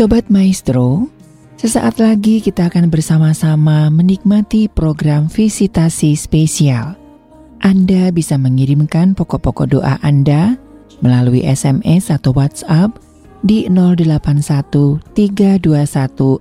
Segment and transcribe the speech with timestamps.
[0.00, 1.12] Sobat Maestro,
[1.60, 6.96] sesaat lagi kita akan bersama-sama menikmati program visitasi spesial.
[7.60, 10.56] Anda bisa mengirimkan pokok-pokok doa Anda
[11.04, 12.96] melalui SMS atau WhatsApp
[13.44, 15.68] di 081 321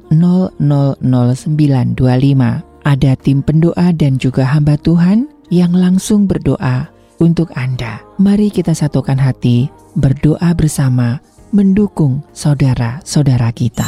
[0.08, 1.04] 000925.
[2.88, 6.88] Ada tim pendoa dan juga hamba Tuhan yang langsung berdoa
[7.20, 8.00] untuk Anda.
[8.24, 9.68] Mari kita satukan hati,
[10.00, 11.20] berdoa bersama
[11.52, 13.88] mendukung saudara-saudara kita.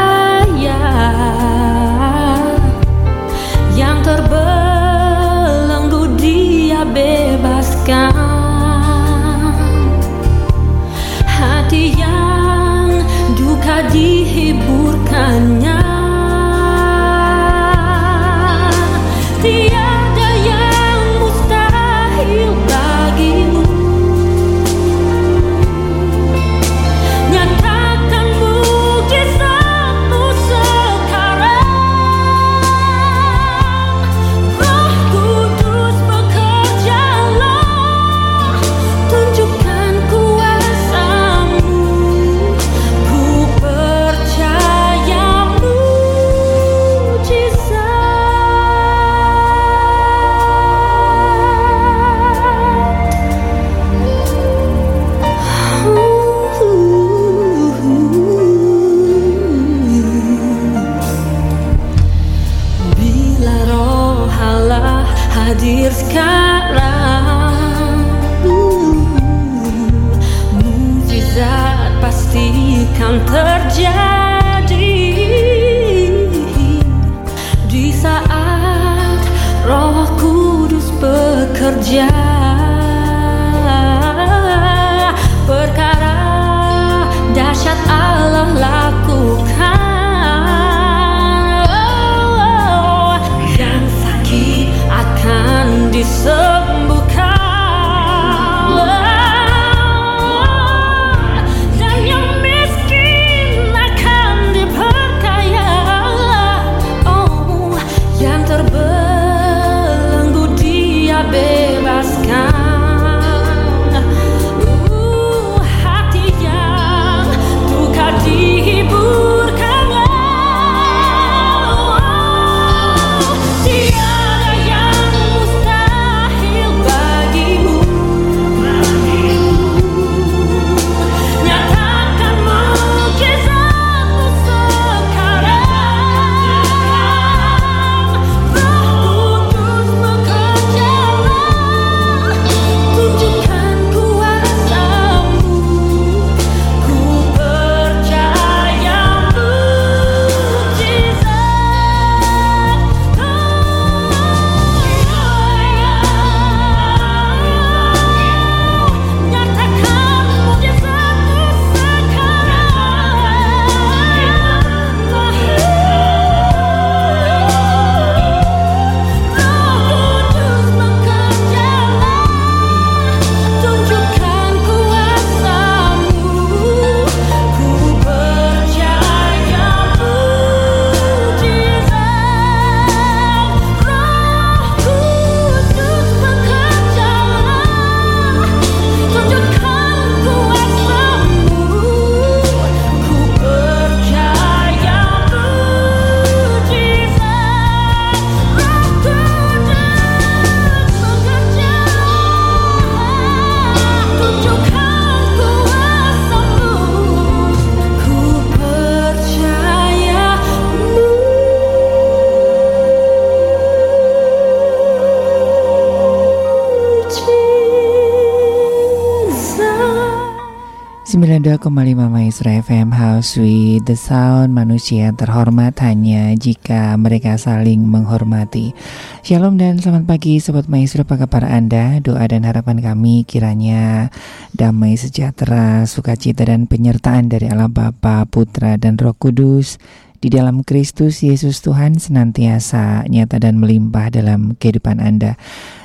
[221.41, 221.73] 102,5
[222.05, 224.53] Maestro FM House with the Sound.
[224.53, 228.77] Manusia terhormat hanya jika mereka saling menghormati.
[229.25, 231.01] Shalom dan selamat pagi Sobat Maestro.
[231.01, 231.97] Apa kabar Anda?
[231.97, 234.13] Doa dan harapan kami kiranya
[234.53, 239.81] Damai sejahtera, sukacita dan penyertaan dari Allah Bapa, Putra dan Roh Kudus
[240.21, 245.41] di dalam Kristus Yesus Tuhan senantiasa nyata dan melimpah dalam kehidupan Anda.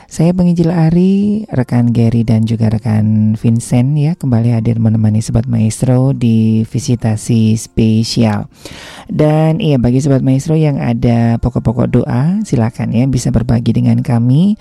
[0.07, 6.15] Saya penginjil Ari, rekan Gary dan juga rekan Vincent ya kembali hadir menemani Sobat Maestro
[6.15, 8.47] di visitasi spesial.
[9.11, 14.55] Dan iya bagi Sobat Maestro yang ada pokok-pokok doa silakan ya bisa berbagi dengan kami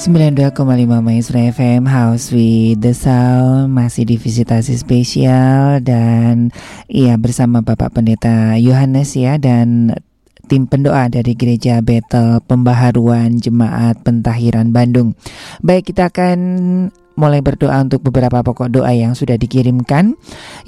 [0.03, 0.59] 92,5
[0.99, 6.51] Maestro FM House with the Sound masih di visitasi spesial dan
[6.91, 9.95] iya bersama Bapak Pendeta Yohanes ya dan
[10.51, 15.15] tim pendoa dari Gereja Betel Pembaharuan Jemaat Pentahiran Bandung.
[15.63, 16.39] Baik, kita akan
[17.15, 20.15] mulai berdoa untuk beberapa pokok doa yang sudah dikirimkan.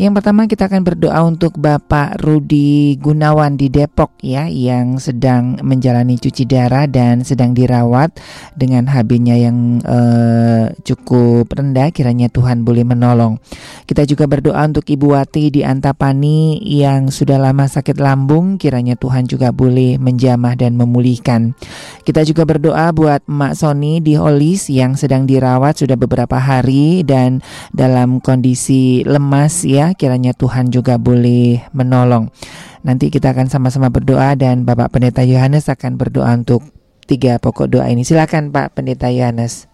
[0.00, 6.18] Yang pertama kita akan berdoa untuk Bapak Rudi Gunawan di Depok ya yang sedang menjalani
[6.18, 8.16] cuci darah dan sedang dirawat
[8.54, 13.38] dengan HB-nya yang uh, cukup rendah kiranya Tuhan boleh menolong.
[13.84, 19.28] Kita juga berdoa untuk Ibu Wati di Antapani yang sudah lama sakit lambung kiranya Tuhan
[19.28, 21.56] juga boleh menjamah dan memulihkan.
[22.04, 27.06] Kita juga berdoa buat Mak Sony di Holis yang sedang dirawat sudah beberapa beberapa hari
[27.06, 27.38] dan
[27.70, 32.26] dalam kondisi lemas ya kiranya Tuhan juga boleh menolong.
[32.82, 36.66] Nanti kita akan sama-sama berdoa dan Bapak Pendeta Yohanes akan berdoa untuk
[37.06, 38.02] tiga pokok doa ini.
[38.02, 39.70] Silakan Pak Pendeta Yohanes.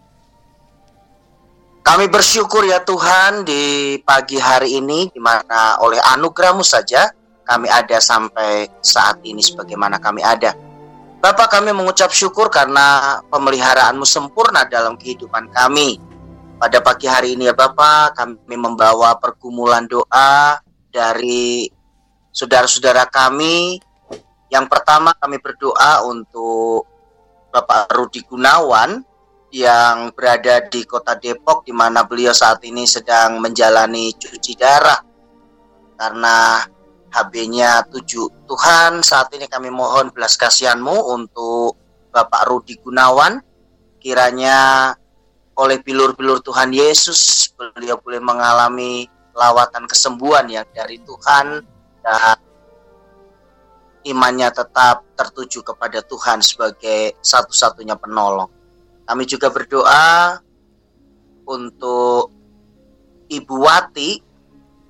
[1.80, 7.08] Kami bersyukur ya Tuhan di pagi hari ini di mana oleh anugerahmu saja
[7.48, 10.52] kami ada sampai saat ini sebagaimana kami ada.
[11.24, 16.09] Bapak kami mengucap syukur karena pemeliharaanmu sempurna dalam kehidupan kami.
[16.60, 20.60] Pada pagi hari ini ya Bapak, kami membawa pergumulan doa
[20.92, 21.64] dari
[22.36, 23.80] saudara-saudara kami.
[24.52, 26.84] Yang pertama kami berdoa untuk
[27.48, 29.00] Bapak Rudi Gunawan
[29.56, 35.00] yang berada di kota Depok di mana beliau saat ini sedang menjalani cuci darah
[35.96, 36.60] karena
[37.08, 38.04] HB-nya 7.
[38.44, 41.80] Tuhan, saat ini kami mohon belas kasihanmu untuk
[42.12, 43.40] Bapak Rudi Gunawan.
[43.96, 44.92] Kiranya
[45.60, 49.04] oleh bilur-bilur Tuhan Yesus beliau boleh mengalami
[49.36, 51.60] lawatan kesembuhan yang dari Tuhan
[52.00, 52.36] dan
[54.08, 58.48] imannya tetap tertuju kepada Tuhan sebagai satu-satunya penolong.
[59.04, 60.40] Kami juga berdoa
[61.44, 62.32] untuk
[63.28, 64.10] Ibu Wati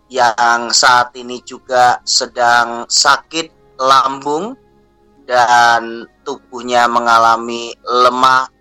[0.06, 4.54] yang saat ini juga sedang sakit lambung
[5.26, 8.59] dan tubuhnya mengalami lemah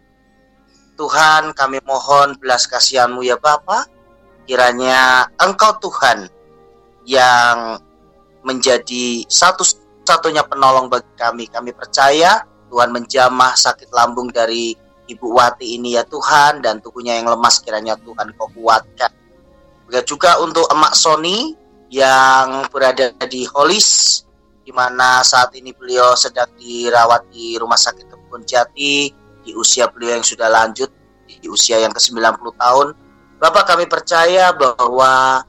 [1.00, 3.88] Tuhan kami mohon belas kasihanmu ya Bapa.
[4.44, 6.28] Kiranya Engkau Tuhan
[7.08, 7.80] yang
[8.44, 11.48] menjadi satu-satunya penolong bagi kami.
[11.48, 14.76] Kami percaya Tuhan menjamah sakit lambung dari
[15.08, 19.10] Ibu Wati ini ya Tuhan dan tubuhnya yang lemas kiranya Tuhan kau kuatkan.
[19.88, 21.58] Begitu juga untuk Emak Sony
[21.90, 24.22] yang berada di Holis
[24.62, 29.10] di mana saat ini beliau sedang dirawat di Rumah Sakit Kebun Jati
[29.50, 30.94] di usia beliau yang sudah lanjut
[31.26, 32.94] di usia yang ke-90 tahun
[33.40, 35.40] Bapak kami percaya bahwa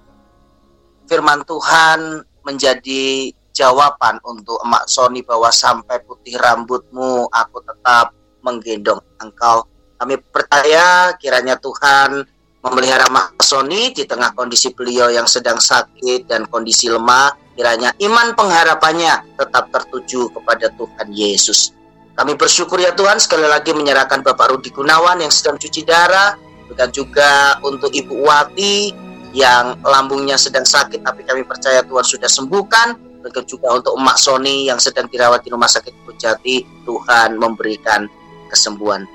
[1.10, 8.14] firman Tuhan menjadi jawaban untuk emak Sony bahwa sampai putih rambutmu aku tetap
[8.46, 9.66] menggendong engkau.
[9.98, 12.22] Kami percaya kiranya Tuhan
[12.62, 17.34] memelihara emak Sony di tengah kondisi beliau yang sedang sakit dan kondisi lemah.
[17.58, 21.74] Kiranya iman pengharapannya tetap tertuju kepada Tuhan Yesus
[22.20, 26.36] kami bersyukur ya Tuhan sekali lagi menyerahkan Bapak Rudi Gunawan yang sedang cuci darah,
[26.76, 28.92] dan juga untuk Ibu Wati
[29.32, 32.88] yang lambungnya sedang sakit tapi kami percaya Tuhan sudah sembuhkan
[33.24, 38.08] dan juga untuk Emak Sony yang sedang dirawat di Rumah Sakit Pujati Tuhan memberikan
[38.48, 39.06] kesembuhan.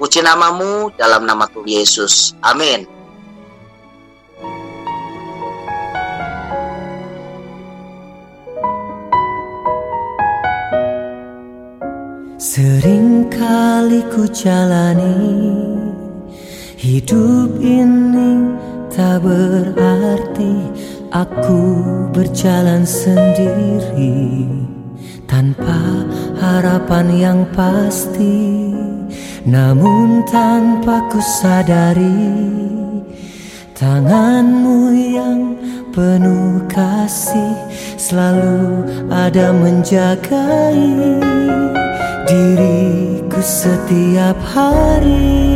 [0.00, 2.34] Puji namamu dalam nama Tuhan Yesus.
[2.42, 3.01] Amin.
[12.52, 15.16] Seringkali ku jalani
[16.76, 18.44] Hidup ini
[18.92, 20.60] tak berarti
[21.16, 21.60] Aku
[22.12, 24.44] berjalan sendiri
[25.24, 26.04] Tanpa
[26.36, 28.68] harapan yang pasti.
[29.48, 32.36] Namun tanpa ku sadari
[33.72, 35.56] Tanganmu yang
[35.88, 37.56] penuh kasih
[37.96, 41.32] Selalu ada menjagai
[42.32, 45.52] diriku setiap hari.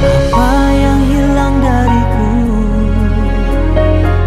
[0.00, 2.32] Apa yang hilang dariku?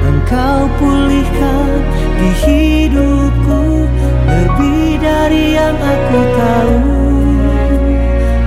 [0.06, 1.82] Engkau pulihkan
[2.22, 3.90] di hidupku
[4.30, 6.80] Lebih dari yang aku tahu.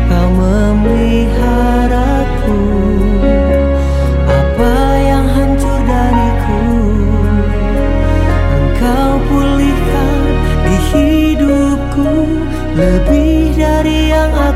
[0.06, 1.73] Kau memeliharaku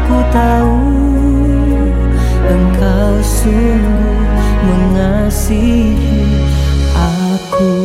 [0.09, 0.81] aku tahu
[2.49, 4.25] Engkau sungguh
[4.65, 6.49] mengasihi
[6.97, 7.77] aku.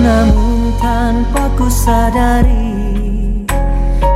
[0.00, 3.44] Namun tanpa ku sadari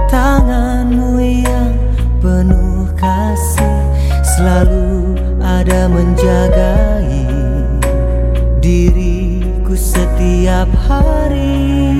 [0.08, 1.76] Tanganmu yang
[2.24, 3.76] penuh kasih
[4.24, 6.91] Selalu ada menjaga.
[10.42, 11.91] Setiap hari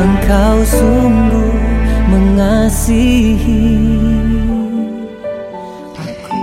[0.00, 1.60] Engkau sungguh
[2.08, 3.68] mengasihi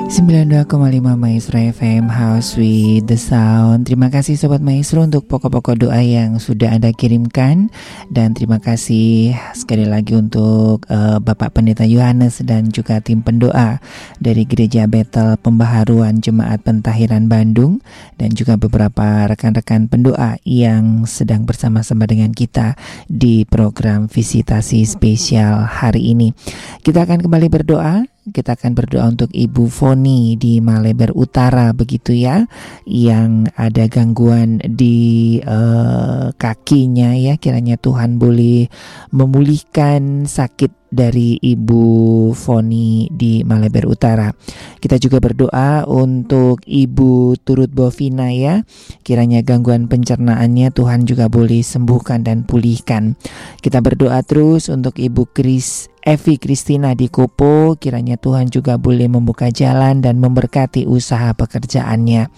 [0.08, 0.72] 92,5
[1.20, 3.92] Maestro FM House with the Sound.
[3.92, 7.68] Terima kasih Sobat Maestro untuk pokok-pokok doa yang sudah Anda kirimkan.
[8.08, 13.84] Dan terima kasih sekali lagi untuk uh, Bapak Pendeta Yohanes dan juga tim pendoa
[14.24, 17.84] Dari Gereja Betel Pembaharuan Jemaat Pentahiran Bandung.
[18.16, 22.80] Dan juga beberapa rekan-rekan pendoa yang sedang bersama-sama dengan kita
[23.12, 26.32] Di program visitasi spesial hari ini.
[26.80, 32.44] Kita akan kembali berdoa kita akan berdoa untuk Ibu Foni di Maleber Utara begitu ya
[32.84, 38.68] yang ada gangguan di uh, kakinya ya kiranya Tuhan boleh
[39.16, 41.84] memulihkan sakit dari Ibu
[42.32, 44.32] Foni di Maleber Utara.
[44.80, 48.64] Kita juga berdoa untuk Ibu Turut Bovina ya.
[49.04, 53.20] Kiranya gangguan pencernaannya Tuhan juga boleh sembuhkan dan pulihkan.
[53.60, 59.52] Kita berdoa terus untuk Ibu Kris Evi Kristina di Kopo, kiranya Tuhan juga boleh membuka
[59.52, 62.32] jalan dan memberkati usaha pekerjaannya.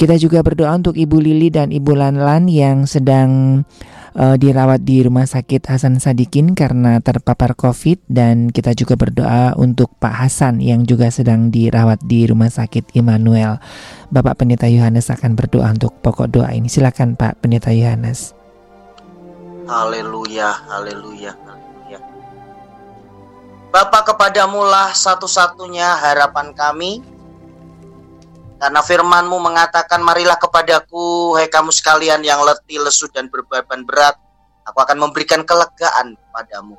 [0.00, 3.60] Kita juga berdoa untuk Ibu Lili dan Ibu Lanlan yang sedang
[4.16, 9.92] uh, dirawat di Rumah Sakit Hasan Sadikin karena terpapar COVID dan kita juga berdoa untuk
[10.00, 13.60] Pak Hasan yang juga sedang dirawat di Rumah Sakit Immanuel.
[14.08, 16.72] Bapak Pendeta Yohanes akan berdoa untuk pokok doa ini.
[16.72, 18.32] Silakan Pak Pendeta Yohanes.
[19.68, 21.63] Haleluya, haleluya, haleluya.
[23.74, 27.02] Bapak kepadamulah satu-satunya harapan kami.
[28.62, 34.14] Karena firmanmu mengatakan, marilah kepadaku, hai kamu sekalian yang letih, lesu, dan berbeban berat.
[34.70, 36.78] Aku akan memberikan kelegaan padamu.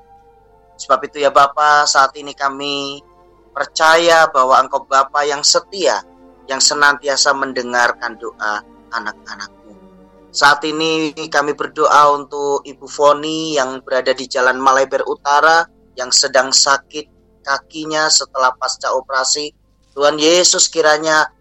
[0.80, 3.04] Sebab itu ya Bapak, saat ini kami
[3.52, 6.00] percaya bahwa Engkau Bapa yang setia,
[6.48, 8.64] yang senantiasa mendengarkan doa
[8.96, 9.76] anak-anakmu.
[10.32, 16.52] Saat ini kami berdoa untuk Ibu Foni yang berada di Jalan Maleber Utara, yang sedang
[16.52, 17.08] sakit
[17.44, 19.52] kakinya setelah pasca operasi.
[19.96, 21.32] Tuhan Yesus kiranya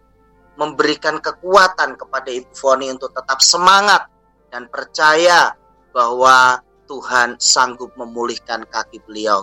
[0.55, 4.07] memberikan kekuatan kepada Ibu Foni untuk tetap semangat
[4.55, 5.51] dan percaya
[5.90, 9.43] bahwa Tuhan sanggup memulihkan kaki beliau.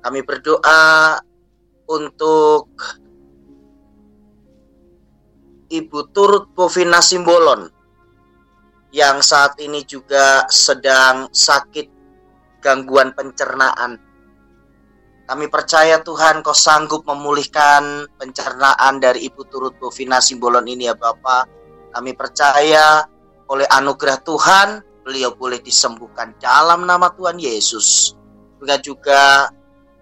[0.00, 1.18] Kami berdoa
[1.90, 2.70] untuk
[5.70, 7.70] Ibu Turut Bovina Simbolon
[8.90, 11.86] yang saat ini juga sedang sakit
[12.58, 14.09] gangguan pencernaan.
[15.30, 21.46] Kami percaya Tuhan kau sanggup memulihkan pencernaan dari Ibu Turut Bovina Simbolon ini ya Bapak.
[21.94, 23.06] Kami percaya
[23.46, 24.68] oleh anugerah Tuhan
[25.06, 28.18] beliau boleh disembuhkan dalam nama Tuhan Yesus.
[28.58, 29.22] Juga juga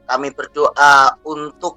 [0.09, 1.77] kami berdoa untuk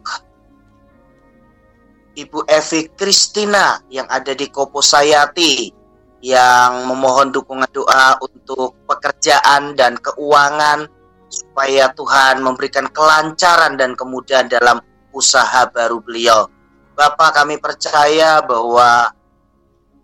[2.15, 5.75] Ibu Evi Kristina yang ada di Kopo Sayati
[6.23, 10.87] yang memohon dukungan doa untuk pekerjaan dan keuangan
[11.31, 14.83] supaya Tuhan memberikan kelancaran dan kemudahan dalam
[15.15, 16.51] usaha baru beliau.
[16.93, 19.15] Bapak kami percaya bahwa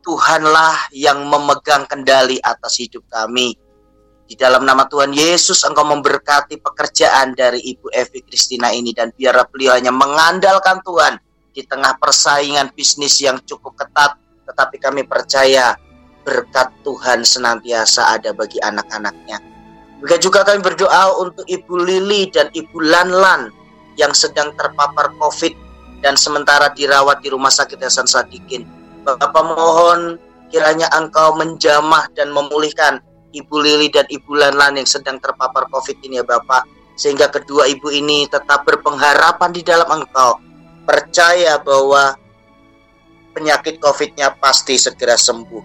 [0.01, 3.59] Tuhanlah yang memegang kendali atas hidup kami.
[4.27, 9.47] Di dalam nama Tuhan Yesus engkau memberkati pekerjaan dari Ibu Evi Kristina ini dan biarlah
[9.51, 11.19] beliau hanya mengandalkan Tuhan
[11.51, 14.15] di tengah persaingan bisnis yang cukup ketat
[14.47, 15.75] tetapi kami percaya
[16.23, 19.56] berkat Tuhan senantiasa ada bagi anak-anaknya.
[19.97, 23.49] Juga juga kami berdoa untuk Ibu Lili dan Ibu Lanlan
[23.97, 25.53] yang sedang terpapar COVID
[26.05, 28.61] dan sementara dirawat di Rumah Sakit Hasan Sadikin.
[29.01, 30.21] Bapak mohon
[30.53, 33.01] kiranya Engkau menjamah dan memulihkan
[33.33, 36.69] Ibu Lili dan Ibu Lanlan yang sedang terpapar COVID ini ya Bapak.
[36.97, 40.41] Sehingga kedua ibu ini tetap berpengharapan di dalam Engkau.
[40.81, 42.17] Percaya bahwa
[43.37, 45.61] penyakit COVID-nya pasti segera sembuh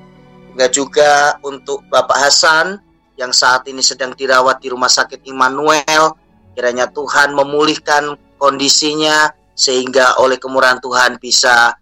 [0.53, 2.77] Juga juga untuk Bapak Hasan
[3.17, 6.17] yang saat ini sedang dirawat di Rumah Sakit Immanuel.
[6.53, 11.73] Kiranya Tuhan memulihkan kondisinya sehingga oleh kemurahan Tuhan bisa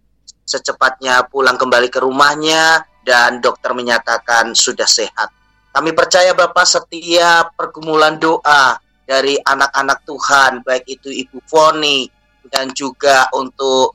[0.46, 5.30] secepatnya pulang kembali ke rumahnya dan dokter menyatakan sudah sehat.
[5.70, 8.74] Kami percaya Bapak setiap pergumulan doa
[9.06, 12.10] dari anak-anak Tuhan, baik itu Ibu Foni
[12.50, 13.94] dan juga untuk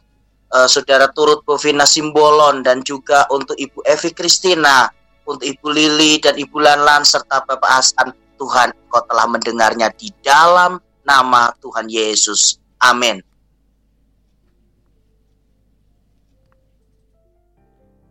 [0.56, 4.88] uh, saudara turut Bovina Simbolon dan juga untuk Ibu Evi Kristina,
[5.26, 8.14] untuk Ibu Lili dan Ibu Lanlan serta Bapak Hasan.
[8.36, 10.76] Tuhan, Kau telah mendengarnya di dalam
[11.08, 12.60] nama Tuhan Yesus.
[12.84, 13.24] Amin.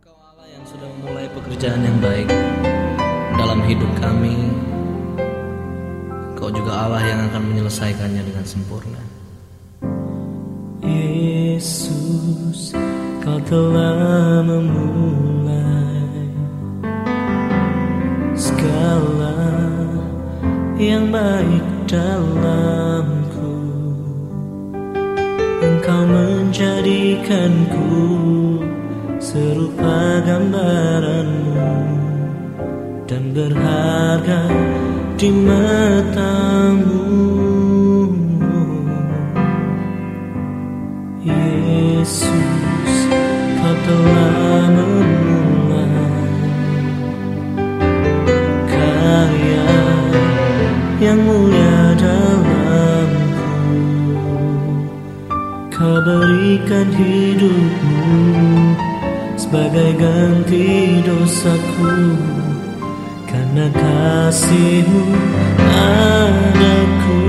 [0.01, 2.29] Kau Allah yang sudah memulai pekerjaan yang baik
[3.37, 4.33] dalam hidup kami.
[6.33, 9.01] Kau juga Allah yang akan menyelesaikannya dengan sempurna.
[10.81, 12.73] Yesus,
[13.21, 15.44] kau telah memulai
[18.35, 19.31] segala
[20.75, 23.55] yang baik dalamku.
[25.63, 27.95] Engkau menjadikanku
[29.23, 31.71] serupa gambaranmu
[33.07, 34.51] dan berharga
[35.15, 37.07] di matamu.
[41.25, 42.29] Yesus,
[43.57, 44.45] kau telah
[51.05, 53.45] yang mulia dalamku.
[55.69, 58.09] Kau berikan hidupmu
[59.37, 62.17] sebagai ganti dosaku
[63.29, 65.13] karena kasihmu
[65.61, 67.21] padaku.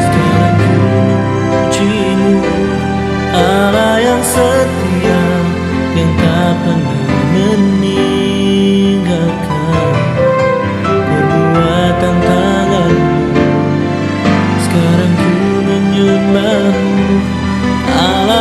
[0.00, 0.88] Sekarang ku
[4.00, 5.24] yang setia
[5.92, 6.87] yang tak pernah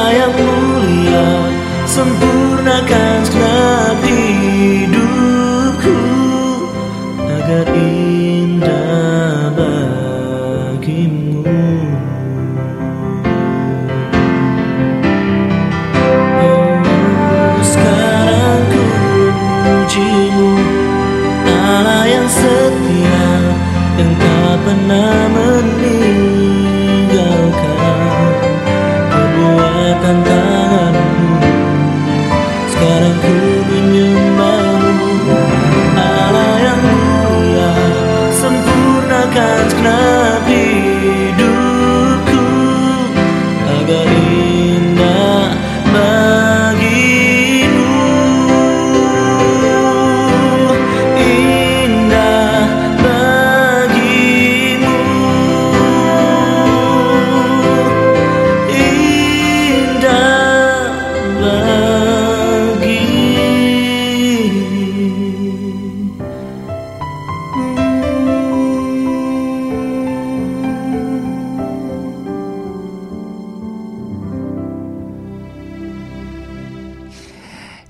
[0.07, 0.46] Allah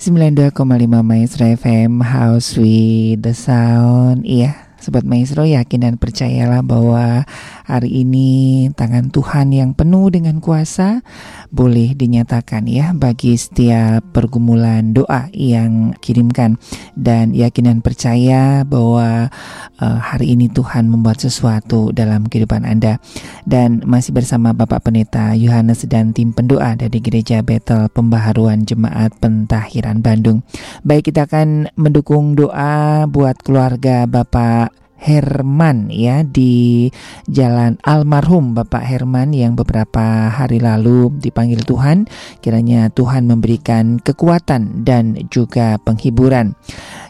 [0.07, 0.55] 92,5
[1.03, 4.23] Maestro FM House with the Sound.
[4.23, 7.27] Iya Sobat Maestro yakin dan percayalah bahwa
[7.67, 11.03] hari ini tangan Tuhan yang penuh dengan kuasa
[11.49, 16.59] boleh dinyatakan ya bagi setiap pergumulan doa yang kirimkan
[16.95, 19.31] dan yakin dan percaya bahwa
[19.79, 22.99] uh, hari ini Tuhan membuat sesuatu dalam kehidupan Anda
[23.47, 30.03] dan masih bersama Bapak Pendeta Yohanes dan tim pendoa dari Gereja Betel Pembaharuan Jemaat Pentahiran
[30.03, 30.43] Bandung.
[30.83, 36.89] Baik kita akan mendukung doa buat keluarga Bapak Herman ya di
[37.29, 42.09] Jalan Almarhum Bapak Herman yang beberapa hari lalu dipanggil Tuhan
[42.41, 46.57] kiranya Tuhan memberikan kekuatan dan juga penghiburan.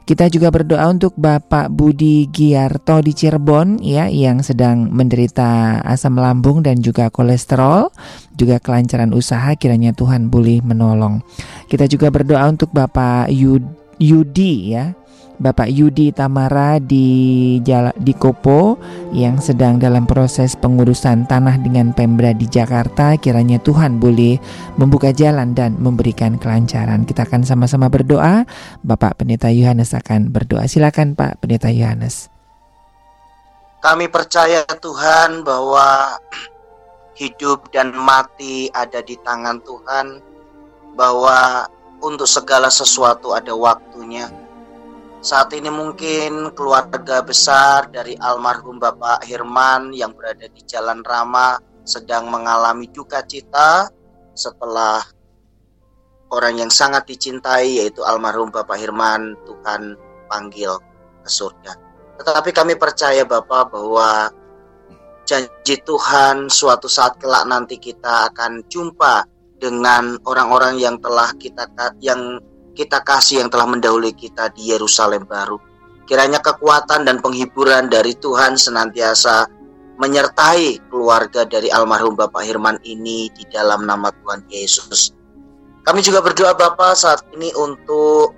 [0.07, 6.63] Kita juga berdoa untuk Bapak Budi Giarto di Cirebon ya yang sedang menderita asam lambung
[6.63, 7.91] dan juga kolesterol,
[8.31, 11.19] juga kelancaran usaha kiranya Tuhan boleh menolong.
[11.67, 13.27] Kita juga berdoa untuk Bapak
[13.99, 14.95] Yudi ya
[15.37, 18.81] Bapak Yudi Tamara di Jala, di Kopo
[19.13, 24.41] yang sedang dalam proses pengurusan tanah dengan Pemda di Jakarta kiranya Tuhan boleh
[24.81, 27.05] membuka jalan dan memberikan kelancaran.
[27.05, 28.49] Kita akan sama-sama berdoa.
[28.81, 30.65] Bapak Pendeta Yohanes akan berdoa.
[30.65, 32.33] Silakan Pak Pendeta Yohanes.
[33.77, 36.17] Kami percaya Tuhan bahwa
[37.13, 40.17] hidup dan mati ada di tangan Tuhan,
[40.97, 41.69] bahwa
[42.01, 44.29] untuk segala sesuatu ada waktunya
[45.17, 52.29] saat ini mungkin keluarga besar dari almarhum Bapak Hirman yang berada di Jalan Rama sedang
[52.29, 53.89] mengalami duka cita
[54.37, 55.01] setelah
[56.29, 59.97] orang yang sangat dicintai yaitu almarhum Bapak Hirman Tuhan
[60.29, 60.77] panggil
[61.23, 61.73] ke surga.
[62.21, 64.29] Tetapi kami percaya Bapak bahwa
[65.25, 69.25] janji Tuhan suatu saat kelak nanti kita akan jumpa
[69.57, 71.65] dengan orang-orang yang telah kita
[71.99, 72.37] yang
[72.77, 75.57] kita kasih yang telah mendahului kita di Yerusalem baru.
[76.05, 79.49] Kiranya kekuatan dan penghiburan dari Tuhan senantiasa
[79.97, 85.11] menyertai keluarga dari almarhum Bapak Hirman ini di dalam nama Tuhan Yesus.
[85.81, 88.37] Kami juga berdoa Bapak saat ini untuk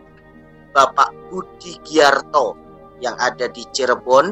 [0.71, 2.55] Bapak Budi Giarto
[3.03, 4.31] yang ada di Cirebon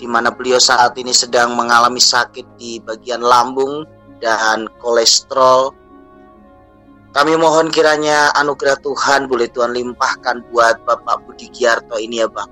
[0.00, 3.84] di mana beliau saat ini sedang mengalami sakit di bagian lambung
[4.18, 5.81] dan kolesterol
[7.12, 12.48] kami mohon kiranya anugerah Tuhan boleh Tuhan limpahkan buat Bapak Budi Giarto ini ya Bang.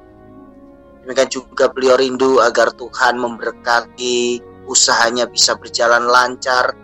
[1.01, 6.77] Demikian juga beliau rindu agar Tuhan memberkati usahanya bisa berjalan lancar.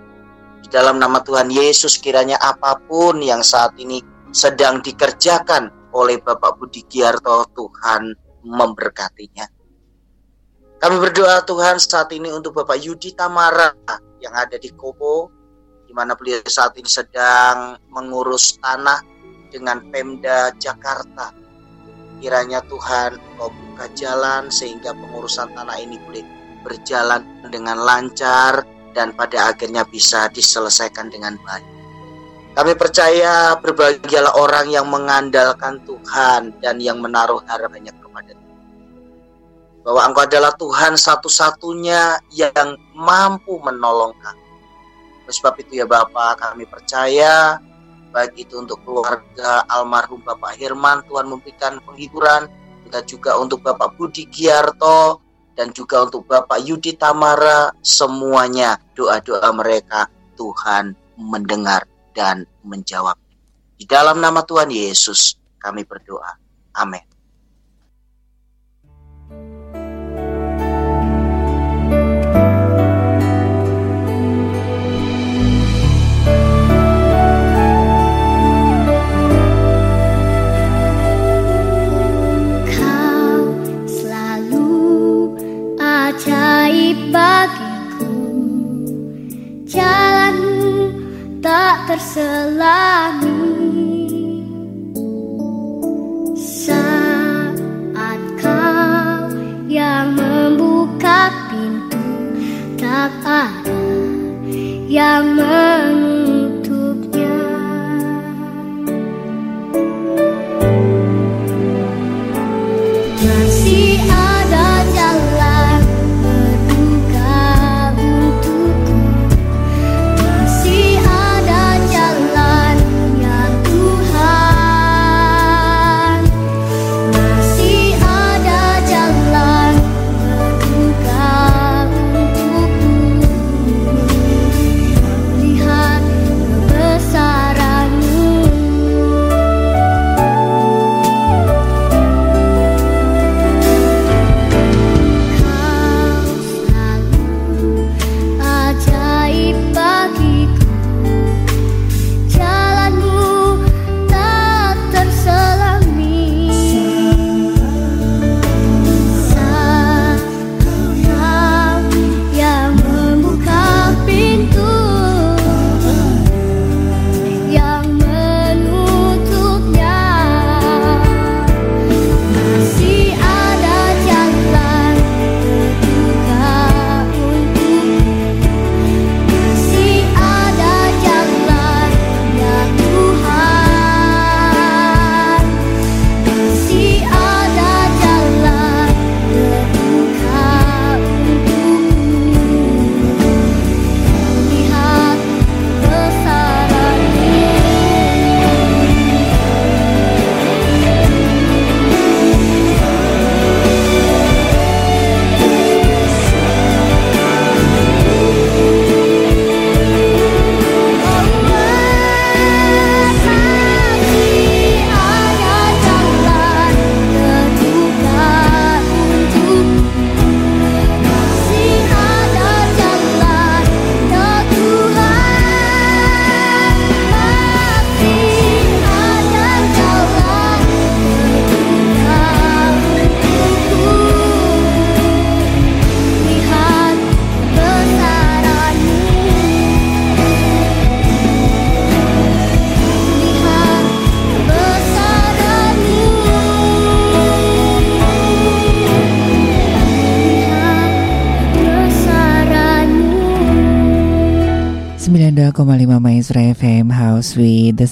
[0.64, 4.00] Di dalam nama Tuhan Yesus kiranya apa pun yang saat ini
[4.32, 9.52] sedang dikerjakan oleh Bapak Budi Giarto Tuhan memberkatinya.
[10.80, 13.68] Kami berdoa Tuhan saat ini untuk Bapak Yudi Tamara
[14.20, 15.35] yang ada di Kopo
[15.96, 19.00] mana beliau saat ini sedang mengurus tanah
[19.48, 21.32] dengan Pemda Jakarta.
[22.20, 26.20] Kiranya Tuhan kau buka jalan sehingga pengurusan tanah ini boleh
[26.68, 28.60] berjalan dengan lancar
[28.92, 31.64] dan pada akhirnya bisa diselesaikan dengan baik.
[32.56, 38.64] Kami percaya berbahagialah orang yang mengandalkan Tuhan dan yang menaruh harapannya kepada Tuhan.
[39.84, 44.45] Bahwa Engkau adalah Tuhan satu-satunya yang mampu menolong kami
[45.26, 47.58] oleh sebab itu ya Bapak, kami percaya
[48.14, 52.46] baik itu untuk keluarga almarhum Bapak Herman, Tuhan memberikan penghiburan.
[52.86, 55.18] Kita juga untuk Bapak Budi Giarto
[55.58, 60.06] dan juga untuk Bapak Yudi Tamara, semuanya doa-doa mereka
[60.38, 61.82] Tuhan mendengar
[62.14, 63.18] dan menjawab.
[63.74, 66.38] Di dalam nama Tuhan Yesus kami berdoa.
[66.78, 67.15] Amin.
[91.86, 93.30] Terselami.
[96.34, 99.30] Saat kau
[99.70, 102.02] yang membuka pintu
[102.74, 103.86] tak ada
[104.90, 106.15] yang menutupnya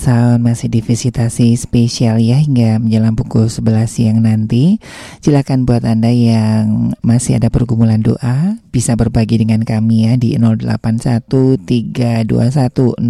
[0.04, 4.76] Sound masih divisitasi spesial ya hingga menjelang pukul 11 siang nanti.
[5.24, 13.00] Silakan buat Anda yang masih ada pergumulan doa bisa berbagi dengan kami ya di 081321000925.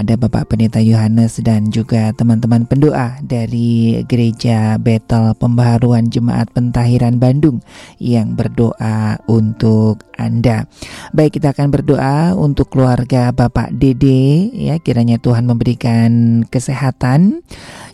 [0.00, 7.60] Ada Bapak Pendeta Yohanes dan juga teman-teman pendoa dari Gereja Betel Pembaharuan Jemaat Pentahiran Bandung
[8.00, 10.64] yang berdoa untuk Anda.
[11.12, 17.44] Baik kita akan berdoa untuk keluarga Bapak Dede ya kiranya Tuhan memberikan kesehatan.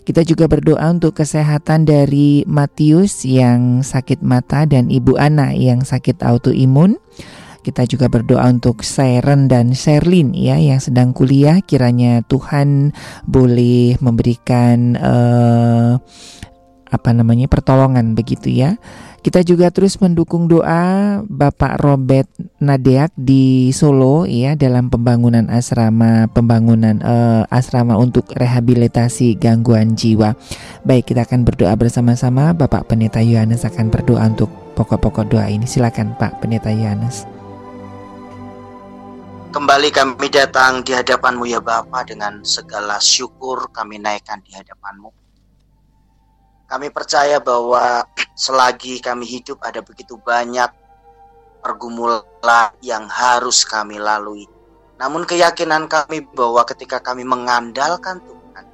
[0.07, 6.23] Kita juga berdoa untuk kesehatan dari Matius yang sakit mata dan Ibu Ana yang sakit
[6.23, 6.95] autoimun.
[7.67, 12.95] Kita juga berdoa untuk Siren dan Sherlin ya yang sedang kuliah kiranya Tuhan
[13.27, 15.99] boleh memberikan uh,
[16.87, 18.79] apa namanya pertolongan begitu ya.
[19.19, 22.31] Kita juga terus mendukung doa Bapak Robert
[22.63, 30.39] Nadeak di Solo ya dalam pembangunan asrama pembangunan uh, asrama untuk rehabilitasi gangguan jiwa.
[30.87, 32.55] Baik, kita akan berdoa bersama-sama.
[32.55, 34.47] Bapak Pendeta Yohanes akan berdoa untuk
[34.79, 35.67] pokok-pokok doa ini.
[35.67, 37.36] Silakan Pak Pendeta Yohanes.
[39.47, 45.07] Kembali kami datang di hadapanmu ya Bapa dengan segala syukur kami naikkan di hadapanmu.
[46.67, 48.03] Kami percaya bahwa
[48.35, 50.67] selagi kami hidup ada begitu banyak
[51.63, 54.43] pergumulan yang harus kami lalui.
[54.99, 58.65] Namun keyakinan kami bahwa ketika kami mengandalkan Tuhan,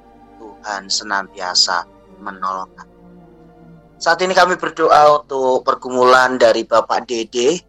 [0.42, 1.86] Tuhan senantiasa
[2.18, 2.94] menolong kami.
[4.02, 7.62] Saat ini kami berdoa untuk pergumulan dari Bapak Dede,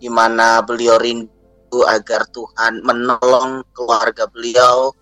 [0.00, 1.41] di mana beliau rindu
[1.88, 4.92] agar Tuhan menolong keluarga beliau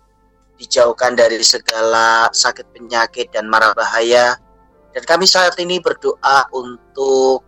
[0.55, 4.39] dijauhkan dari segala sakit penyakit dan mara bahaya.
[4.95, 7.41] Dan kami saat ini berdoa untuk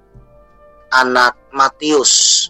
[0.91, 2.47] anak Matius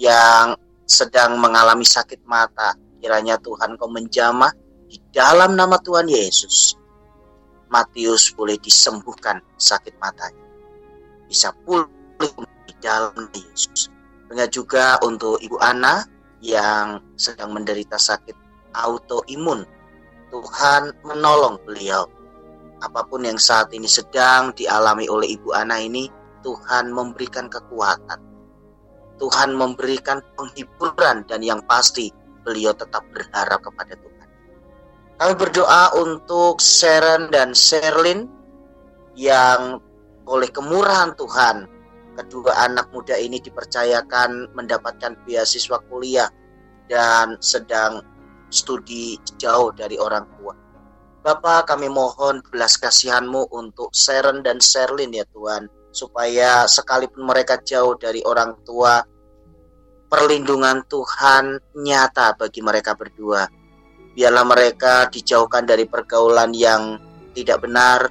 [0.00, 0.56] yang
[0.88, 2.72] sedang mengalami sakit mata.
[2.98, 4.50] Kiranya Tuhan kau menjamah
[4.88, 6.74] di dalam nama Tuhan Yesus.
[7.70, 10.48] Matius boleh disembuhkan sakit matanya.
[11.30, 11.86] Bisa pulih
[12.66, 13.99] di dalam Yesus.
[14.30, 16.06] Dengan juga untuk Ibu Ana
[16.38, 18.38] yang sedang menderita sakit
[18.78, 19.66] autoimun
[20.30, 22.06] Tuhan menolong beliau.
[22.80, 26.06] Apa pun yang saat ini sedang dialami oleh Ibu Ana ini,
[26.46, 28.30] Tuhan memberikan kekuatan.
[29.20, 32.08] Tuhan memberikan penghiburan dan yang pasti
[32.40, 34.28] beliau tetap berharap kepada Tuhan.
[35.20, 38.24] Kami berdoa untuk Sharon dan Sherlin
[39.12, 39.76] yang
[40.24, 41.68] oleh kemurahan Tuhan
[42.16, 46.30] kedua anak muda ini dipercayakan mendapatkan beasiswa kuliah
[46.90, 48.02] dan sedang
[48.50, 50.54] studi jauh dari orang tua.
[51.20, 55.68] Bapak kami mohon belas kasihanmu untuk Seren dan Sherlin ya Tuhan.
[55.90, 59.02] Supaya sekalipun mereka jauh dari orang tua,
[60.08, 63.44] perlindungan Tuhan nyata bagi mereka berdua.
[64.16, 66.96] Biarlah mereka dijauhkan dari pergaulan yang
[67.36, 68.08] tidak benar.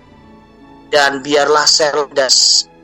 [0.94, 2.30] Dan biarlah Seren dan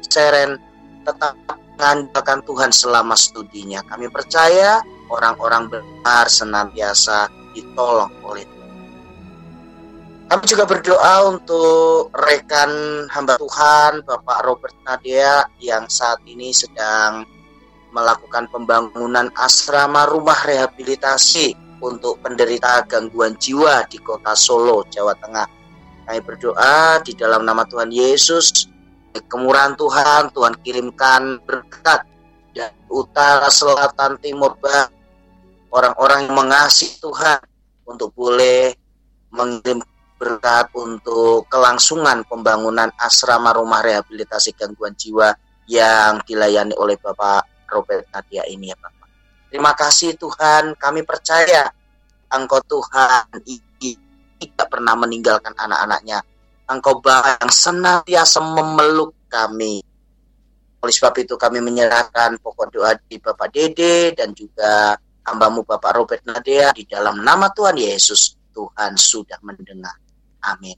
[0.10, 0.58] Seren
[1.06, 1.38] tetap
[1.78, 3.86] mengandalkan Tuhan selama studinya.
[3.86, 4.82] Kami percaya
[5.14, 8.74] orang-orang benar senantiasa ditolong oleh Tuhan.
[10.26, 17.30] Kami juga berdoa untuk rekan hamba Tuhan Bapak Robert Nadia yang saat ini sedang
[17.94, 25.48] melakukan pembangunan asrama rumah rehabilitasi untuk penderita gangguan jiwa di kota Solo, Jawa Tengah.
[26.10, 28.68] Kami berdoa di dalam nama Tuhan Yesus,
[29.24, 32.04] kemurahan Tuhan, Tuhan kirimkan berkat
[32.52, 34.92] dari utara, selatan, timur, barat
[35.76, 37.40] orang-orang yang mengasihi Tuhan
[37.84, 38.72] untuk boleh
[39.32, 39.84] mengirim
[40.16, 45.36] berkat untuk kelangsungan pembangunan asrama rumah rehabilitasi gangguan jiwa
[45.68, 49.08] yang dilayani oleh Bapak Robert Nadia ini ya Bapak.
[49.52, 51.68] Terima kasih Tuhan, kami percaya
[52.32, 53.28] Engkau Tuhan
[54.40, 56.24] tidak pernah meninggalkan anak-anaknya.
[56.66, 59.86] Engkau yang senantiasa memeluk kami.
[60.82, 66.24] Oleh sebab itu kami menyerahkan pokok doa di Bapak Dede dan juga hambamu Bapak Robert
[66.26, 69.98] Nadia di dalam nama Tuhan Yesus Tuhan sudah mendengar.
[70.46, 70.78] Amin.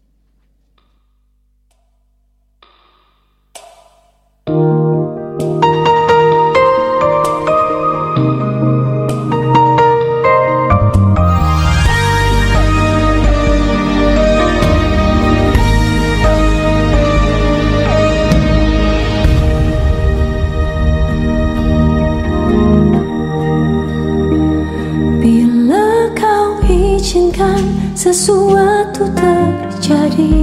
[28.08, 30.40] Sesuatu terjadi.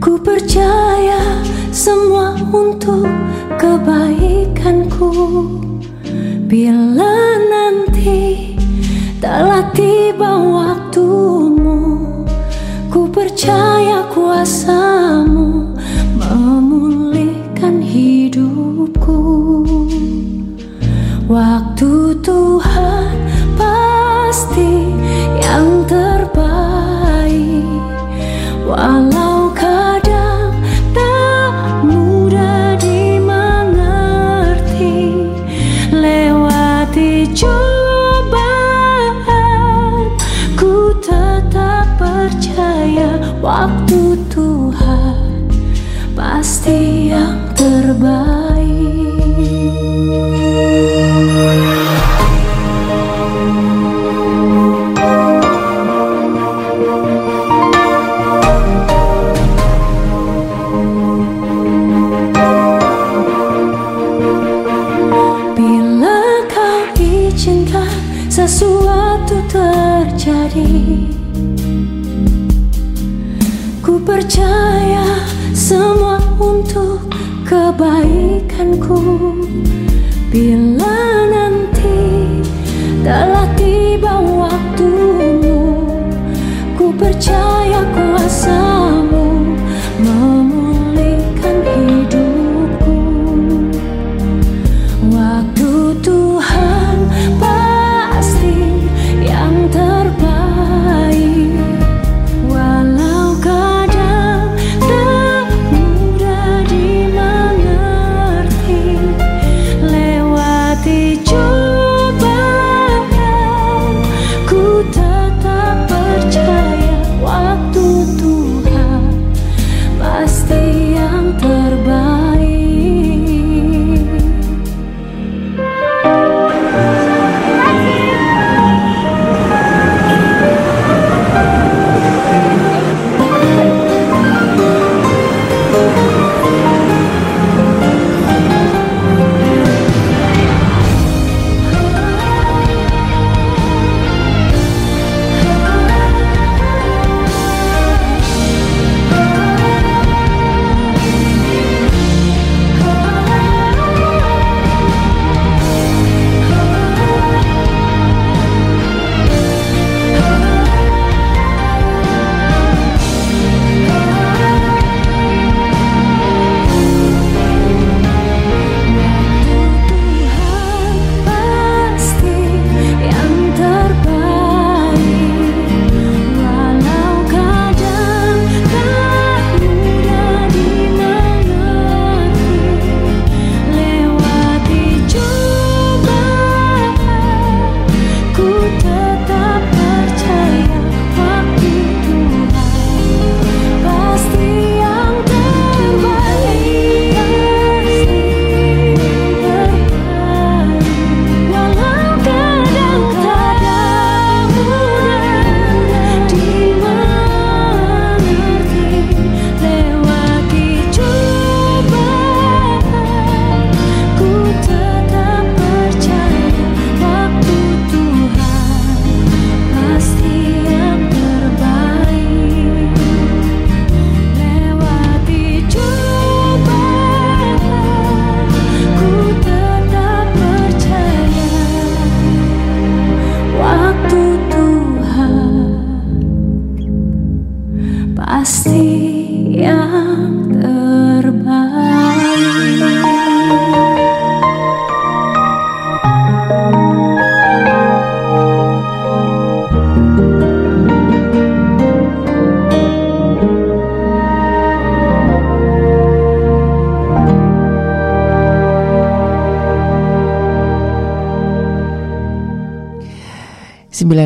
[0.00, 3.04] Ku percaya semua untuk
[3.60, 5.12] kebaikanku.
[6.48, 8.56] Bila nanti
[9.20, 12.06] telah tiba waktumu
[12.88, 15.76] Ku percaya kuasamu
[16.16, 19.20] memulihkan hidupku.
[21.28, 21.65] Waktu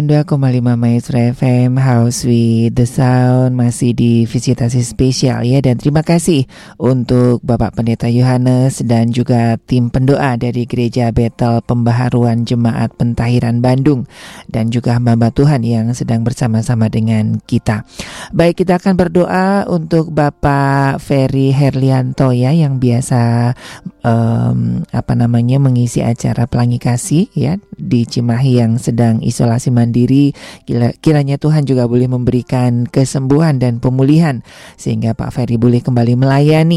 [0.00, 6.48] 92,5 Maestro FM House with the Sound masih di visitasi spesial ya dan terima kasih
[6.80, 14.08] untuk Bapak Pendeta Yohanes dan juga tim pendoa dari Gereja Betel Pembaharuan Jemaat Pentahiran Bandung
[14.48, 17.84] dan juga hamba Tuhan yang sedang bersama-sama dengan kita.
[18.32, 23.52] Baik kita akan berdoa untuk Bapak Ferry Herlianto ya yang biasa
[24.00, 30.32] em, apa namanya mengisi acara pelangi kasih ya di Cimahi yang sedang isolasi mandiri.
[30.64, 34.40] Kira- Kiranya Tuhan juga boleh memberikan kesembuhan dan pemulihan
[34.80, 36.69] sehingga Pak Ferry boleh kembali melayani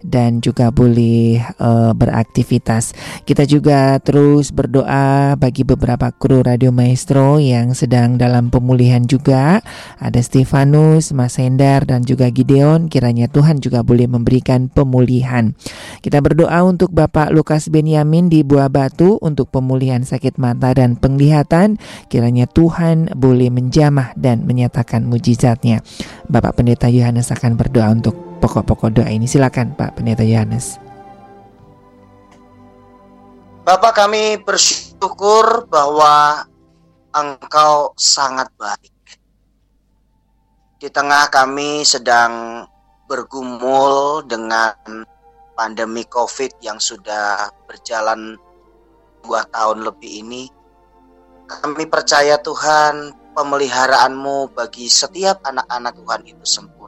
[0.00, 2.96] dan juga boleh eh, beraktivitas.
[3.28, 9.60] Kita juga terus berdoa bagi beberapa kru Radio Maestro yang sedang dalam pemulihan juga.
[10.00, 12.88] Ada Stefanus, Mas Hendar dan juga Gideon.
[12.88, 15.52] Kiranya Tuhan juga boleh memberikan pemulihan.
[16.00, 21.76] Kita berdoa untuk Bapak Lukas Benyamin di Buah Batu untuk pemulihan sakit mata dan penglihatan.
[22.08, 25.84] Kiranya Tuhan boleh menjamah dan menyatakan mujizatnya.
[26.30, 29.24] Bapak Pendeta Yohanes akan berdoa untuk pokok-pokok doa ini.
[29.24, 30.76] Silakan Pak Pendeta Yohanes.
[33.64, 36.44] Bapak kami bersyukur bahwa
[37.16, 38.92] Engkau sangat baik.
[40.76, 42.66] Di tengah kami sedang
[43.08, 44.76] bergumul dengan
[45.56, 48.36] pandemi COVID yang sudah berjalan
[49.24, 50.44] dua tahun lebih ini.
[51.48, 56.83] Kami percaya Tuhan pemeliharaanmu bagi setiap anak-anak Tuhan itu sempurna.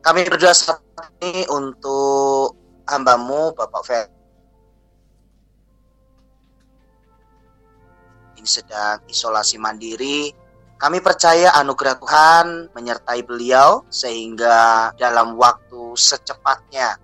[0.00, 0.80] Kami berdoa saat
[1.20, 2.56] ini untuk
[2.88, 4.20] hambamu Bapak Fer
[8.40, 10.32] ini sedang isolasi mandiri.
[10.80, 16.96] Kami percaya anugerah Tuhan menyertai beliau sehingga dalam waktu secepatnya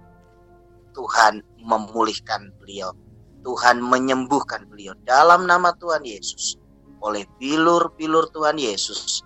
[0.97, 2.97] Tuhan memulihkan beliau.
[3.45, 6.57] Tuhan menyembuhkan beliau dalam nama Tuhan Yesus.
[7.05, 9.21] Oleh bilur-bilur Tuhan Yesus,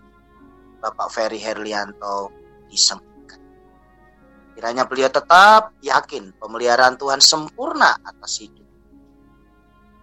[0.83, 2.35] Bapak Ferry Herlianto
[2.67, 3.10] disembuhkan.
[4.61, 8.69] Kiranya beliau tetap yakin pemeliharaan Tuhan sempurna atas hidup.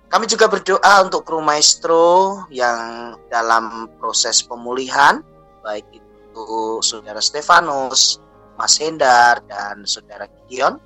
[0.09, 5.21] Kami juga berdoa untuk kru maestro yang dalam proses pemulihan,
[5.61, 8.17] baik itu saudara Stefanus,
[8.57, 10.81] Mas Hendar, dan saudara Gideon.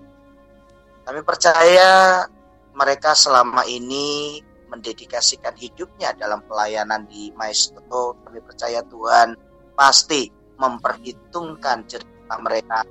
[1.07, 2.27] Kami percaya
[2.75, 8.19] mereka selama ini mendedikasikan hidupnya dalam pelayanan di maestro.
[8.19, 9.31] Kami percaya Tuhan
[9.79, 10.27] pasti
[10.59, 12.83] memperhitungkan cerita mereka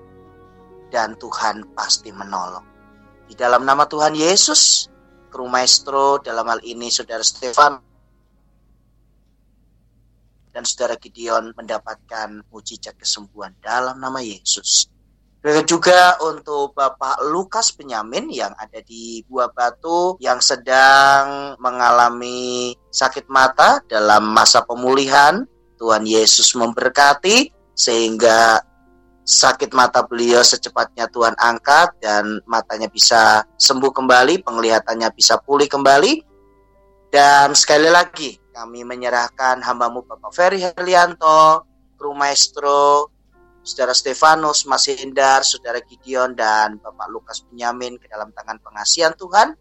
[0.91, 2.67] dan Tuhan pasti menolong.
[3.31, 4.91] Di dalam nama Tuhan Yesus,
[5.31, 7.79] kru maestro dalam hal ini saudara Stefan
[10.51, 14.91] dan saudara Gideon mendapatkan mujizat kesembuhan dalam nama Yesus.
[15.41, 23.25] Begitu juga untuk Bapak Lukas Penyamin yang ada di Buah Batu yang sedang mengalami sakit
[23.33, 25.41] mata dalam masa pemulihan.
[25.81, 28.61] Tuhan Yesus memberkati sehingga
[29.25, 36.27] sakit mata beliau secepatnya Tuhan angkat dan matanya bisa sembuh kembali, penglihatannya bisa pulih kembali.
[37.11, 41.67] Dan sekali lagi kami menyerahkan hambamu Bapak Ferry Herlianto,
[41.99, 43.11] kru maestro,
[43.61, 49.53] Saudara Stefanus, Mas Hindar, Saudara Gideon, dan Bapak Lukas Benyamin ke dalam tangan pengasihan Tuhan.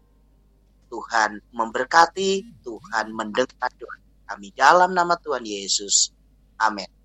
[0.90, 3.96] Tuhan memberkati, Tuhan mendengar doa
[4.30, 6.14] kami dalam nama Tuhan Yesus.
[6.62, 6.99] Amin.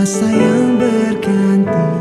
[0.00, 1.92] Masa yang berganti.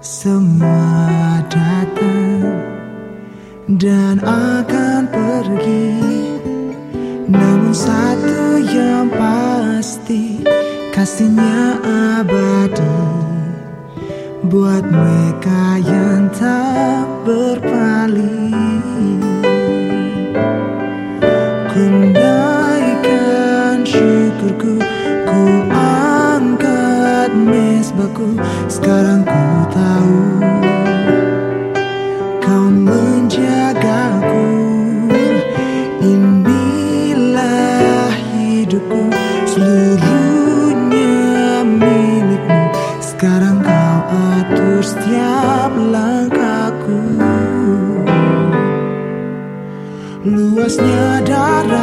[0.00, 2.64] Semua datang
[3.68, 6.00] Dan akan pergi.
[7.28, 10.40] Namun satu yang pasti
[10.96, 11.76] Kasihnya
[12.16, 13.04] abadi.
[14.48, 18.41] Buat mereka yang tak berpaling
[27.92, 28.40] mesbahku
[28.72, 30.20] Sekarang ku tahu.
[32.40, 34.48] Kau menjagaku
[36.00, 37.36] Inilah
[38.32, 39.12] hidupku
[39.44, 41.12] Seluruhnya
[41.68, 42.62] milikmu.
[43.04, 46.96] Sekarang kau atur setiap langkahku.
[50.22, 51.81] Luasnya daratan,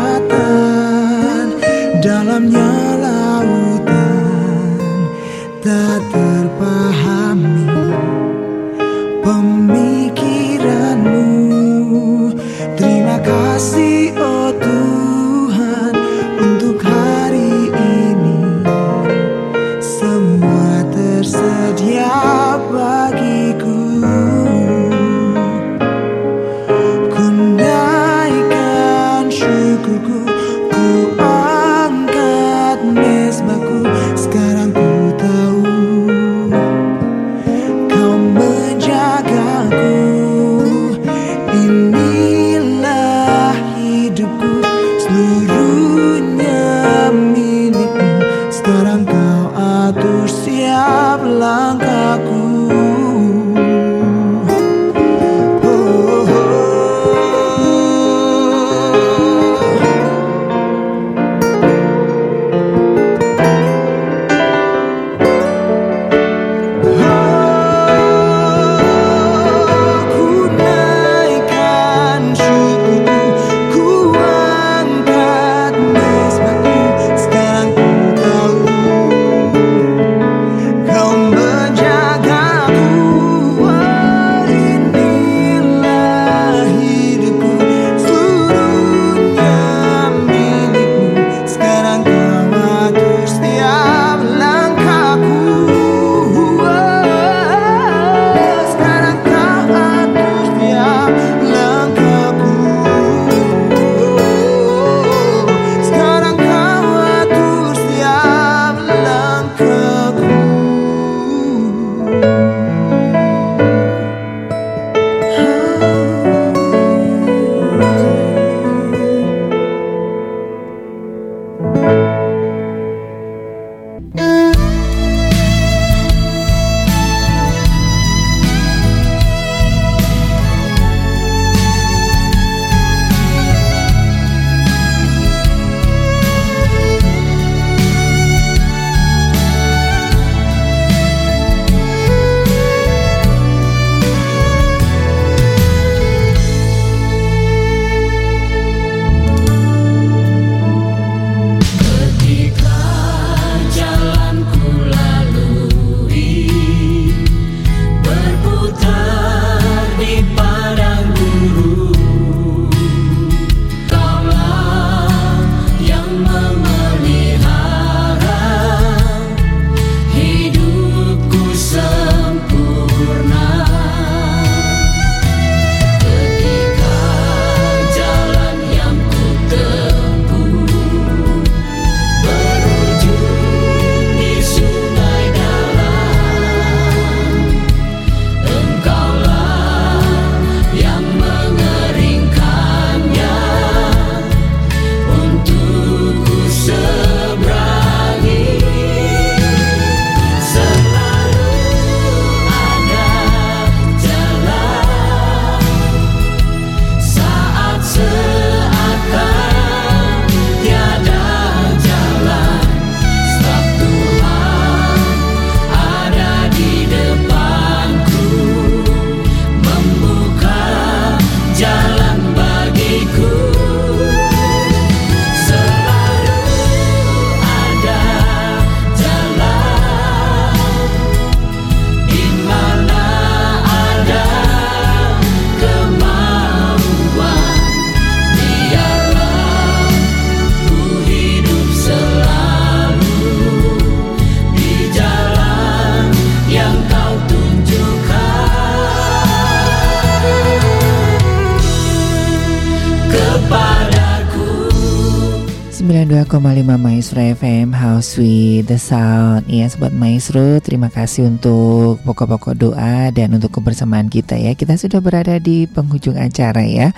[258.70, 259.50] The Sound.
[259.50, 264.54] Ya Sobat Maestro Terima kasih untuk pokok-pokok doa Dan untuk kebersamaan kita ya.
[264.54, 266.94] Kita sudah berada di penghujung acara ya.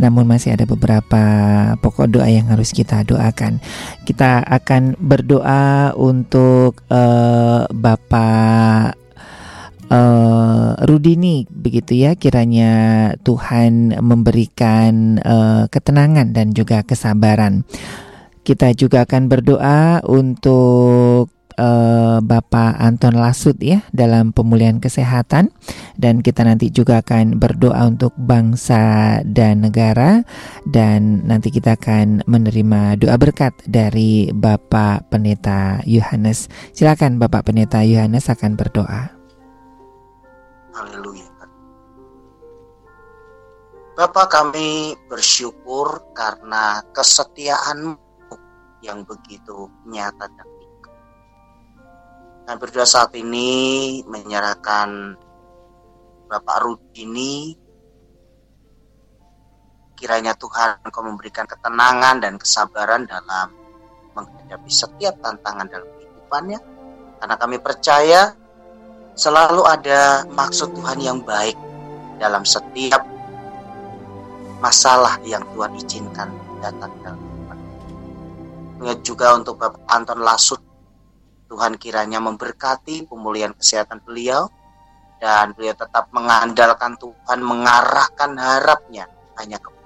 [0.00, 1.22] Namun masih ada beberapa
[1.76, 3.60] pokok doa yang harus kita doakan.
[4.08, 8.96] Kita akan berdoa untuk uh, Bapak
[9.92, 12.16] uh, Rudini begitu ya.
[12.16, 12.72] Kiranya
[13.20, 17.68] Tuhan memberikan uh, ketenangan dan juga kesabaran
[18.50, 25.54] kita juga akan berdoa untuk uh, Bapak Anton Lasut ya dalam pemulihan kesehatan
[25.94, 30.26] dan kita nanti juga akan berdoa untuk bangsa dan negara
[30.66, 36.50] dan nanti kita akan menerima doa berkat dari Bapak Pendeta Yohanes.
[36.74, 39.14] Silakan Bapak Pendeta Yohanes akan berdoa.
[40.74, 41.30] Haleluya.
[43.94, 48.09] Bapak kami bersyukur karena kesetiaanmu
[48.80, 50.94] yang begitu nyata dan tingkat.
[52.48, 55.16] Dan berdua saat ini menyerahkan
[56.30, 57.58] Bapak Rudini
[60.00, 63.52] kiranya Tuhan kau memberikan ketenangan dan kesabaran dalam
[64.16, 66.60] menghadapi setiap tantangan dalam kehidupannya
[67.20, 68.32] karena kami percaya
[69.12, 71.58] selalu ada maksud Tuhan yang baik
[72.16, 73.04] dalam setiap
[74.64, 76.32] masalah yang Tuhan izinkan
[76.64, 77.29] datang dalam
[78.80, 80.60] Ingat juga untuk Bapak Anton Lasut.
[81.52, 84.48] Tuhan kiranya memberkati pemulihan kesehatan beliau
[85.20, 89.80] dan beliau tetap mengandalkan Tuhan mengarahkan harapnya hanya ke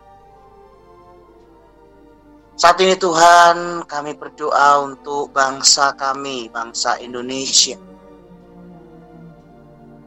[2.55, 7.75] saat ini Tuhan kami berdoa untuk bangsa kami, bangsa Indonesia.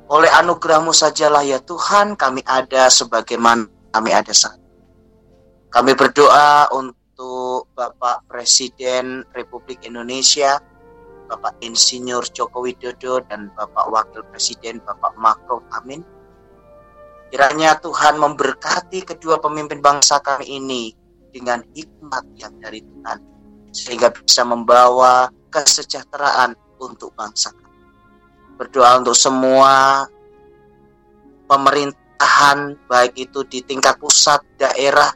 [0.08, 4.56] Oleh anugerahmu sajalah ya Tuhan kami ada sebagaimana kami ada saat.
[5.68, 6.97] Kami berdoa untuk
[7.74, 10.60] Bapak Presiden Republik Indonesia,
[11.28, 16.02] Bapak Insinyur Joko Widodo dan Bapak Wakil Presiden Bapak Makro Amin.
[17.28, 20.96] Kiranya Tuhan memberkati kedua pemimpin bangsa kami ini
[21.36, 23.20] dengan hikmat yang dari Tuhan
[23.76, 27.84] sehingga bisa membawa kesejahteraan untuk bangsa kami.
[28.56, 30.08] Berdoa untuk semua
[31.52, 35.12] pemerintahan baik itu di tingkat pusat, daerah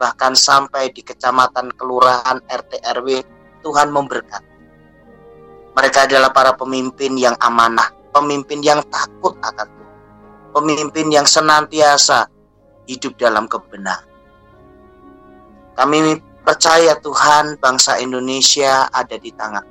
[0.00, 3.20] bahkan sampai di kecamatan, kelurahan, RT, RW,
[3.60, 4.48] Tuhan memberkati.
[5.76, 9.98] Mereka adalah para pemimpin yang amanah, pemimpin yang takut akan Tuhan,
[10.56, 12.32] pemimpin yang senantiasa
[12.88, 14.08] hidup dalam kebenaran.
[15.76, 19.66] Kami percaya Tuhan bangsa Indonesia ada di tangan.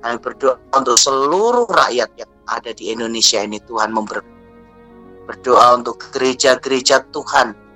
[0.00, 4.38] Kami berdoa untuk seluruh rakyat yang ada di Indonesia ini Tuhan memberkati.
[5.28, 7.69] Berdoa untuk gereja-gereja Tuhan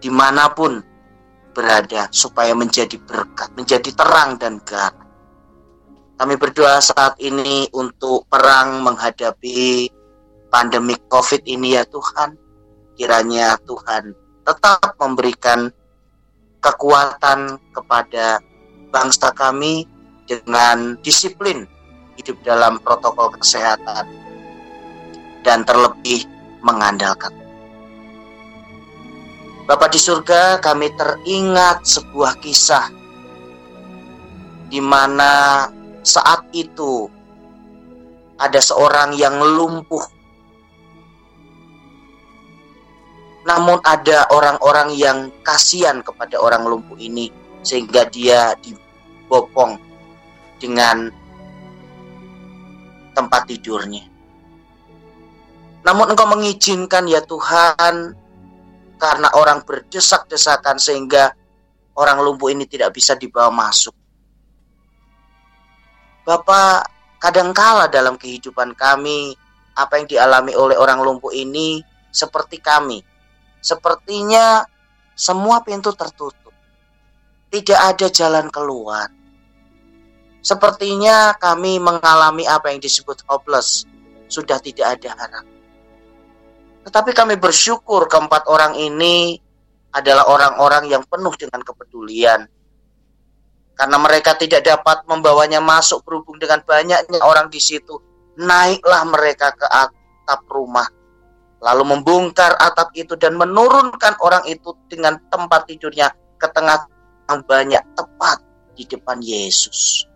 [0.00, 0.80] di mana pun
[1.56, 5.08] berada supaya menjadi berkat, menjadi terang dan garam.
[6.16, 9.88] Kami berdoa saat ini untuk perang menghadapi
[10.48, 12.36] pandemi COVID ini ya Tuhan.
[12.96, 15.68] Kiranya Tuhan tetap memberikan
[16.64, 18.40] kekuatan kepada
[18.88, 19.84] bangsa kami
[20.24, 21.68] dengan disiplin
[22.16, 24.08] hidup dalam protokol kesehatan
[25.44, 26.24] dan terlebih
[26.64, 27.30] mengandalkan
[29.66, 32.86] Bapak di surga, kami teringat sebuah kisah
[34.70, 35.66] di mana
[36.06, 37.10] saat itu
[38.38, 40.06] ada seorang yang lumpuh.
[43.42, 47.34] Namun ada orang-orang yang kasihan kepada orang lumpuh ini
[47.66, 49.82] sehingga dia dibopong
[50.62, 51.10] dengan
[53.18, 54.06] tempat tidurnya.
[55.82, 58.25] Namun engkau mengizinkan ya Tuhan
[58.96, 61.32] karena orang berdesak-desakan sehingga
[61.96, 63.92] orang lumpuh ini tidak bisa dibawa masuk.
[66.26, 66.90] Bapak,
[67.22, 69.36] kadangkala dalam kehidupan kami,
[69.76, 73.04] apa yang dialami oleh orang lumpuh ini seperti kami.
[73.60, 74.64] Sepertinya
[75.14, 76.52] semua pintu tertutup.
[77.52, 79.08] Tidak ada jalan keluar.
[80.42, 83.86] Sepertinya kami mengalami apa yang disebut hopeless.
[84.26, 85.55] Sudah tidak ada harapan.
[86.86, 89.34] Tetapi kami bersyukur keempat orang ini
[89.90, 92.46] adalah orang-orang yang penuh dengan kepedulian.
[93.74, 97.98] Karena mereka tidak dapat membawanya masuk berhubung dengan banyaknya orang di situ.
[98.38, 100.86] Naiklah mereka ke atap rumah.
[101.58, 106.86] Lalu membongkar atap itu dan menurunkan orang itu dengan tempat tidurnya ke tengah
[107.26, 108.38] yang banyak tepat
[108.78, 110.06] di depan Yesus.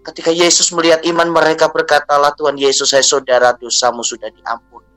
[0.00, 4.88] Ketika Yesus melihat iman mereka berkatalah Tuhan Yesus saya saudara dosamu sudah diampuni.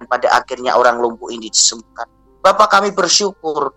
[0.00, 2.08] Dan pada akhirnya orang lumpuh ini disembuhkan.
[2.40, 3.76] Bapak kami bersyukur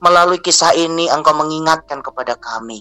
[0.00, 2.80] melalui kisah ini engkau mengingatkan kepada kami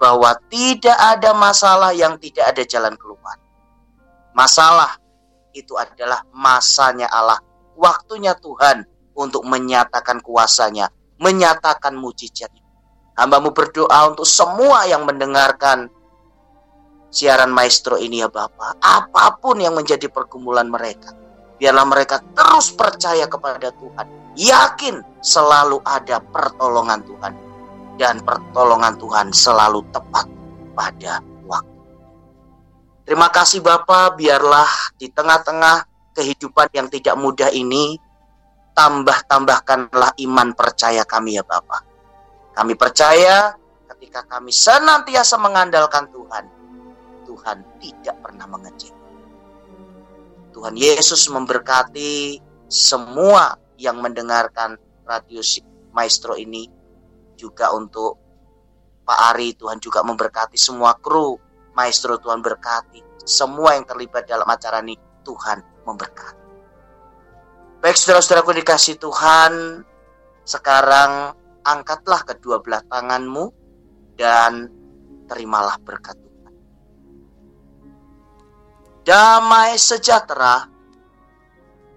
[0.00, 3.36] bahwa tidak ada masalah yang tidak ada jalan keluar.
[4.32, 4.96] Masalah
[5.52, 7.36] itu adalah masanya Allah,
[7.76, 10.88] waktunya Tuhan untuk menyatakan kuasanya,
[11.20, 12.64] menyatakan mujizatnya.
[13.20, 15.92] Hambamu berdoa untuk semua yang mendengarkan
[17.10, 18.78] siaran maestro ini ya Bapak.
[18.80, 21.12] Apa pun yang menjadi pergumulan mereka.
[21.60, 24.06] Biarlah mereka terus percaya kepada Tuhan.
[24.38, 27.34] Yakin selalu ada pertolongan Tuhan.
[28.00, 30.24] Dan pertolongan Tuhan selalu tepat
[30.72, 31.76] pada waktu.
[33.04, 35.84] Terima kasih Bapak, biarlah di tengah-tengah
[36.16, 38.00] kehidupan yang tidak mudah ini,
[38.72, 41.84] tambah-tambahkanlah iman percaya kami ya Bapak.
[42.56, 43.52] Kami percaya
[43.92, 46.59] ketika kami senantiasa mengandalkan Tuhan,
[47.30, 48.90] Tuhan tidak pernah mengejek.
[50.50, 54.74] Tuhan Yesus memberkati semua yang mendengarkan
[55.06, 55.38] radio
[55.94, 56.66] Maestro ini
[57.38, 58.18] juga untuk
[59.06, 61.38] Pak Ari Tuhan juga memberkati semua kru
[61.78, 66.42] Maestro Tuhan berkati semua yang terlibat dalam acara ini Tuhan memberkati.
[67.80, 69.80] Baik saudara-saudaraku dikasih Tuhan,
[70.44, 71.32] sekarang
[71.64, 73.48] angkatlah kedua belah tanganmu
[74.20, 74.68] dan
[75.30, 76.29] terimalah berkat Tuhan.
[79.10, 80.70] Damai sejahtera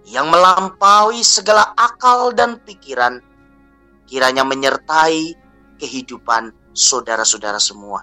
[0.02, 3.22] yang melampaui segala akal dan pikiran
[4.10, 5.30] kiranya menyertai
[5.78, 8.02] kehidupan saudara-saudara semua.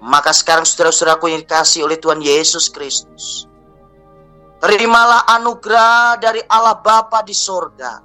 [0.00, 3.44] Maka sekarang saudara-saudaraku yang dikasih oleh Tuhan Yesus Kristus.
[4.56, 8.00] Terimalah anugerah dari Allah Bapa di sorga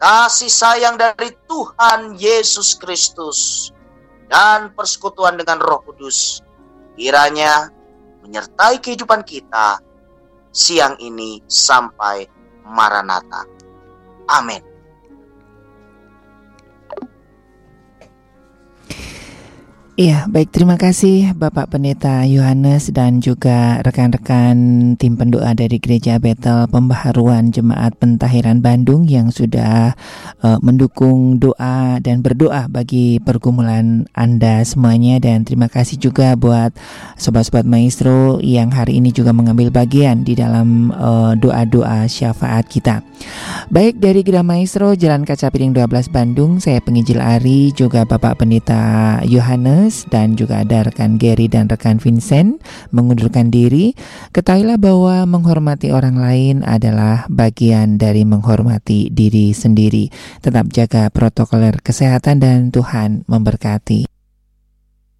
[0.00, 3.68] kasih sayang dari Tuhan Yesus Kristus
[4.32, 6.40] dan persekutuan dengan Roh Kudus
[6.96, 7.75] kiranya
[8.26, 9.78] menyertai kehidupan kita
[10.50, 12.26] siang ini sampai
[12.66, 13.46] Maranatha.
[14.26, 14.75] Amin.
[19.96, 20.52] Iya, baik.
[20.52, 24.52] Terima kasih Bapak Pendeta Yohanes dan juga rekan-rekan
[25.00, 29.96] tim pendoa dari Gereja Betel Pembaharuan Jemaat Pentahiran Bandung yang sudah
[30.44, 35.16] uh, mendukung doa dan berdoa bagi pergumulan Anda semuanya.
[35.16, 36.76] Dan terima kasih juga buat
[37.16, 43.00] sobat-sobat maestro yang hari ini juga mengambil bagian di dalam uh, doa-doa syafaat kita.
[43.72, 49.24] Baik dari Gereja Maestro Jalan Kaca Piring 12 Bandung, saya penginjil Ari juga Bapak Pendeta
[49.24, 52.58] Yohanes dan juga ada rekan Gary dan rekan Vincent
[52.90, 53.92] mengundurkan diri.
[54.34, 60.10] Ketahuilah bahwa menghormati orang lain adalah bagian dari menghormati diri sendiri.
[60.42, 64.15] Tetap jaga protokoler kesehatan dan Tuhan memberkati.